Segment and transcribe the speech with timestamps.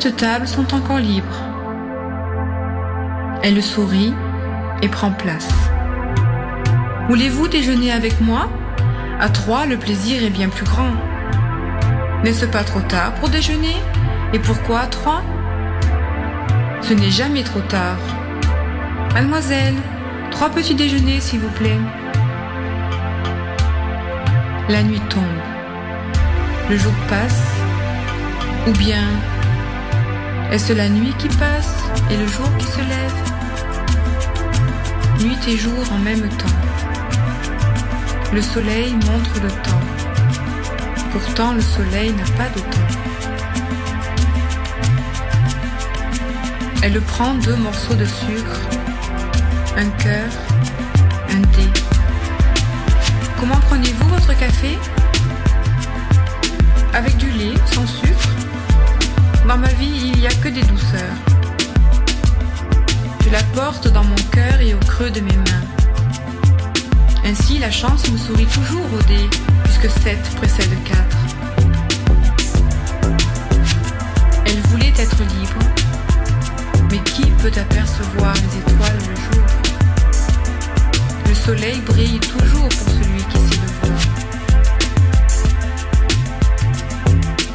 [0.00, 1.42] Cette table sont encore libres.
[3.42, 4.14] Elle sourit
[4.80, 5.50] et prend place.
[7.08, 8.48] Voulez-vous déjeuner avec moi?
[9.20, 10.92] À trois, le plaisir est bien plus grand.
[12.24, 13.76] N'est-ce pas trop tard pour déjeuner?
[14.32, 15.22] Et pourquoi à trois?
[16.80, 17.98] Ce n'est jamais trop tard.
[19.12, 19.76] Mademoiselle,
[20.30, 21.78] trois petits déjeuners, s'il vous plaît.
[24.70, 25.24] La nuit tombe.
[26.70, 27.42] Le jour passe.
[28.66, 29.04] Ou bien
[30.50, 31.74] est-ce la nuit qui passe
[32.10, 33.14] et le jour qui se lève?
[35.20, 36.58] Nuit et jour en même temps.
[38.32, 39.80] Le soleil montre le temps.
[41.12, 42.88] Pourtant le soleil n'a pas de temps.
[46.82, 48.60] Elle prend deux morceaux de sucre,
[49.76, 50.30] un cœur,
[51.30, 51.68] un dé.
[53.38, 54.78] Comment prenez-vous votre café?
[56.92, 58.39] Avec du lait, sans sucre?
[59.50, 61.16] Dans ma vie, il n'y a que des douceurs.
[63.24, 65.66] Je la porte dans mon cœur et au creux de mes mains.
[67.24, 69.28] Ainsi, la chance me sourit toujours au dé,
[69.64, 71.04] puisque 7 précède 4.
[74.46, 75.58] Elle voulait être libre,
[76.92, 79.46] mais qui peut apercevoir les étoiles le jour?
[81.26, 83.60] Le soleil brille toujours pour celui qui sait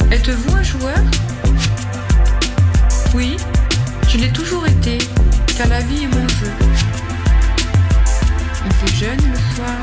[0.09, 0.13] le.
[0.13, 0.99] Êtes-vous un joueur?
[3.15, 3.37] Oui,
[4.09, 4.97] je l'ai toujours été,
[5.57, 6.51] car la vie est mon jeu.
[8.65, 9.79] Il fait jeune le soir,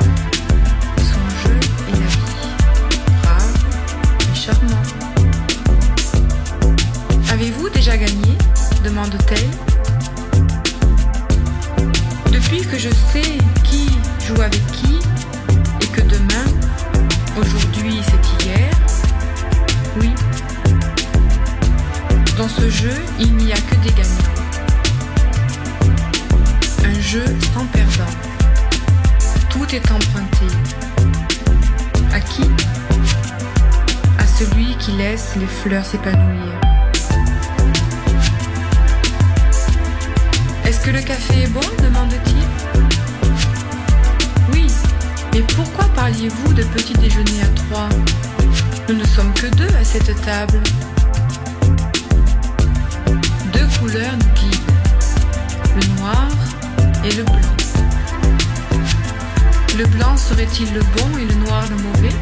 [0.99, 1.57] son jeu
[1.89, 2.53] est la vie,
[3.23, 3.57] brave
[4.21, 4.83] et charmant.
[7.33, 8.37] Avez-vous déjà gagné
[8.85, 9.49] demande-t-elle.
[12.31, 13.89] Depuis que je sais qui
[14.27, 14.99] joue avec qui
[15.81, 16.45] et que demain,
[17.41, 18.71] aujourd'hui c'est hier,
[19.99, 20.11] oui.
[22.43, 24.35] Dans ce jeu, il n'y a que des gagnants.
[26.85, 28.13] Un jeu sans perdant.
[29.49, 30.47] Tout est emprunté.
[32.13, 32.43] À qui?
[34.19, 36.59] À celui qui laisse les fleurs s'épanouir.
[40.65, 41.61] Est-ce que le café est bon?
[41.81, 42.43] demande-t-il.
[44.53, 44.67] Oui,
[45.33, 47.89] mais pourquoi parliez-vous de petit déjeuner à trois?
[48.89, 50.61] Nous ne sommes que deux à cette table.
[53.63, 54.73] Deux couleurs nous guident,
[55.77, 56.29] le noir
[57.05, 57.55] et le blanc.
[59.79, 62.17] Le blanc serait-il le bon et le noir le mauvais?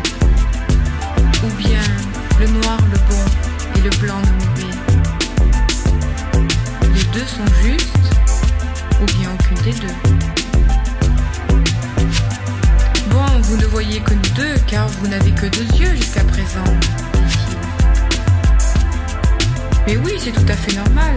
[1.42, 1.80] Ou bien
[2.38, 3.24] le noir le bon
[3.74, 4.74] et le blanc le mauvais?
[6.94, 8.10] Les deux sont justes
[9.00, 9.96] ou bien aucune des deux?
[13.08, 16.64] Bon, vous ne voyez que nous deux, car vous n'avez que deux yeux jusqu'à présent.
[19.90, 21.16] Mais oui, c'est tout à fait normal.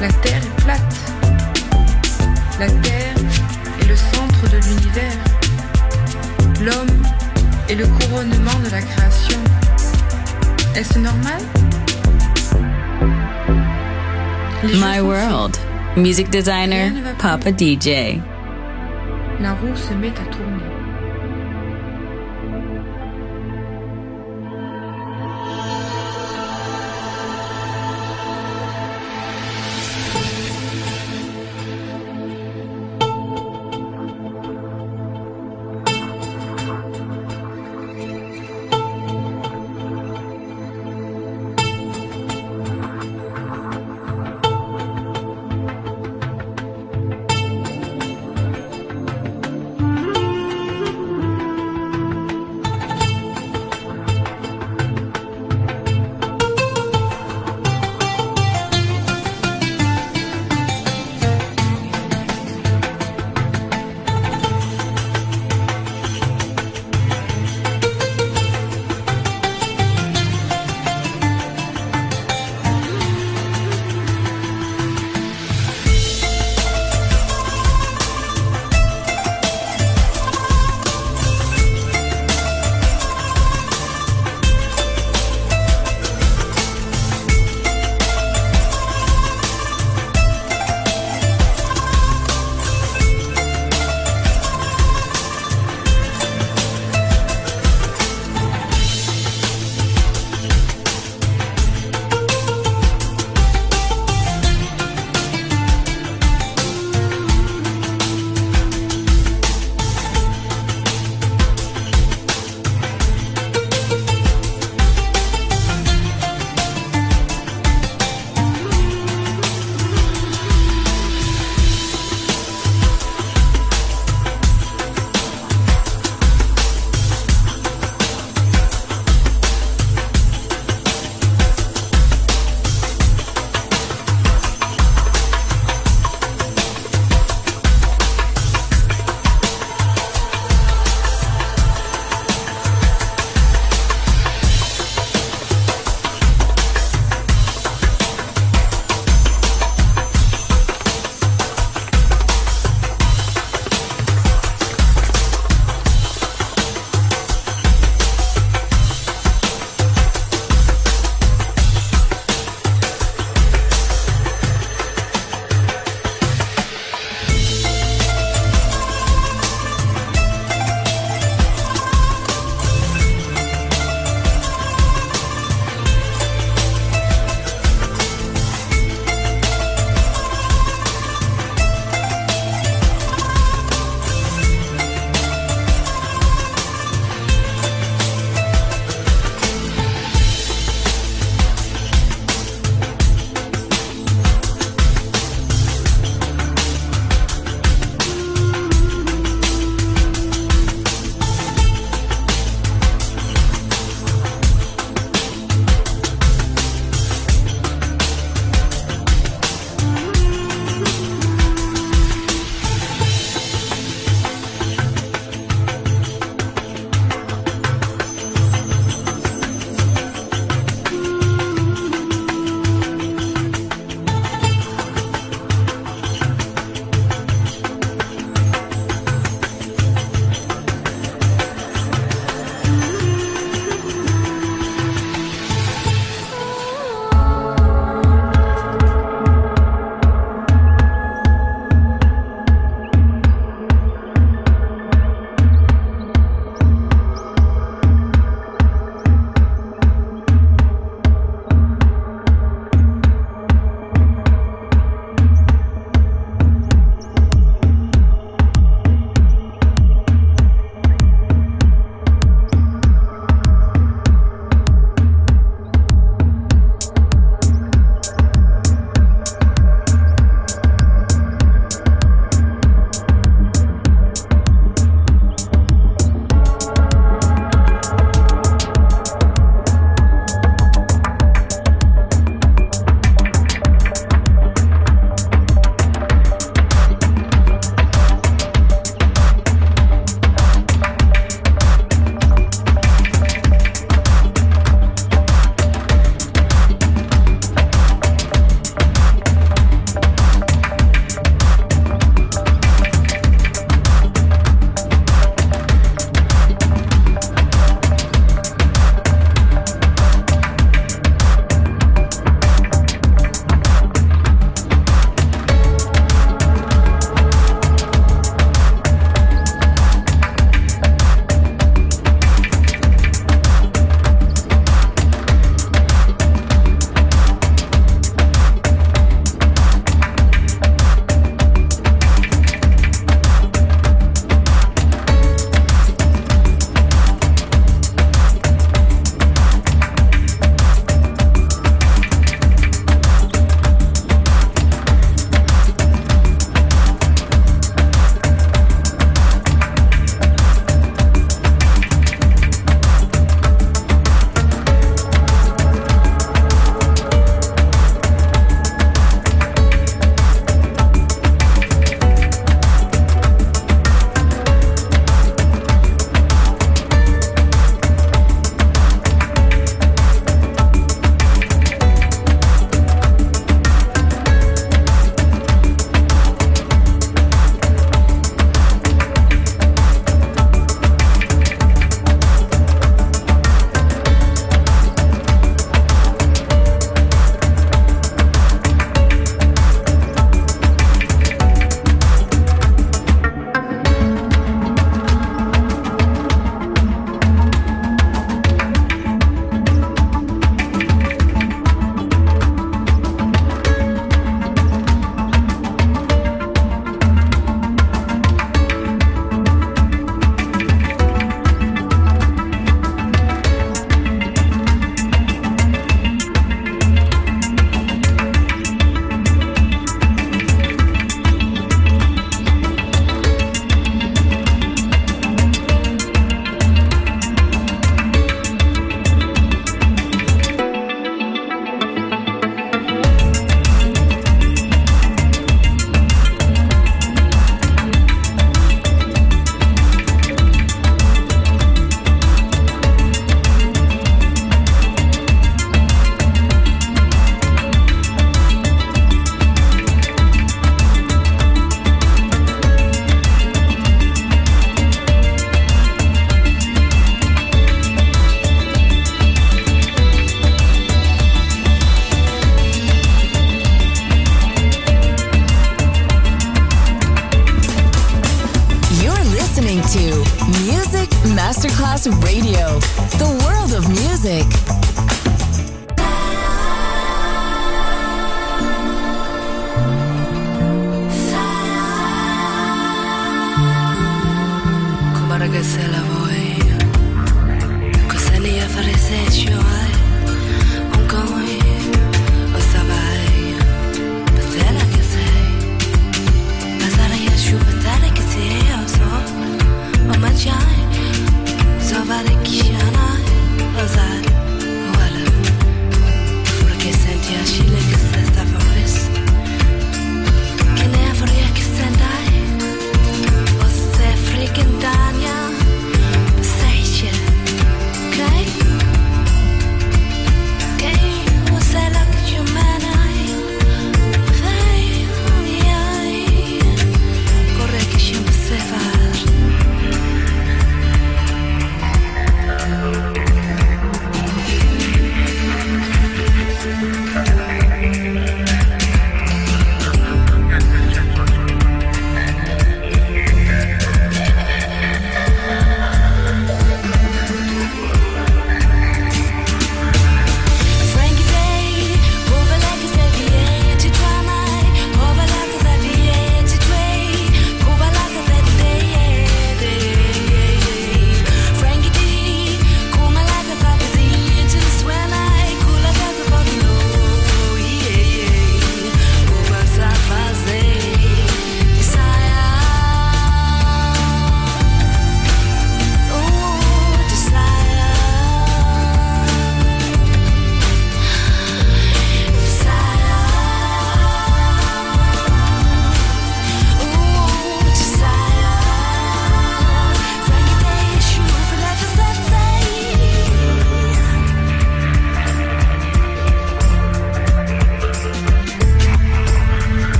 [0.00, 1.12] La Terre est plate.
[2.58, 3.14] La Terre
[3.82, 5.18] est le centre de l'univers.
[6.62, 7.02] L'homme
[7.68, 9.38] est le couronnement de la création.
[10.74, 11.42] Est-ce normal?
[14.64, 15.58] My World.
[15.94, 16.90] Music designer.
[17.18, 18.18] Papa DJ.
[19.40, 20.69] La roue se met à tourner.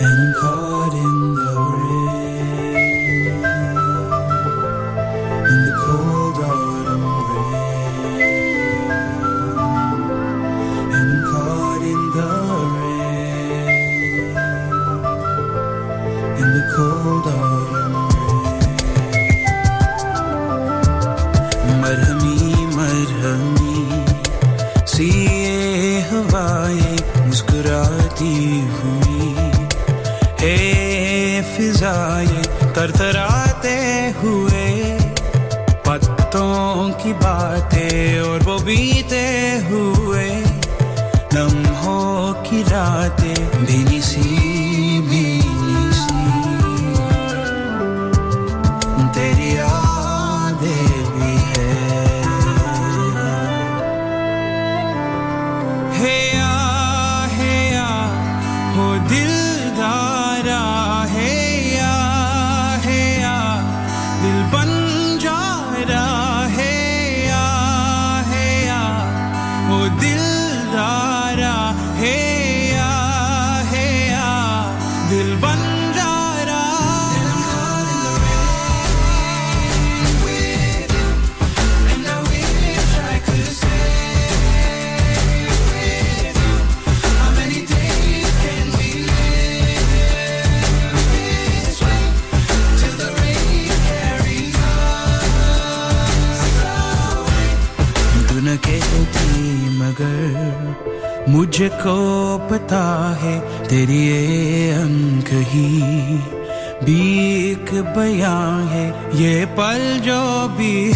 [0.00, 0.67] and I'm calling.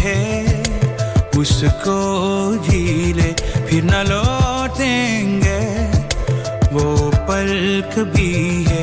[0.02, 0.62] है
[1.38, 1.98] उसको
[2.66, 3.32] जी ले
[3.66, 5.60] फिर न लौटेंगे।
[6.74, 7.50] वो पल
[7.94, 8.82] कभी है